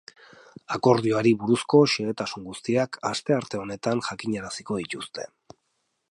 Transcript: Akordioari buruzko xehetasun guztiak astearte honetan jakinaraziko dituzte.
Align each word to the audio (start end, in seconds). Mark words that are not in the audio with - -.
Akordioari 0.75 1.33
buruzko 1.41 1.81
xehetasun 1.95 2.47
guztiak 2.47 2.99
astearte 3.09 3.59
honetan 3.65 4.01
jakinaraziko 4.09 4.79
dituzte. 4.83 5.27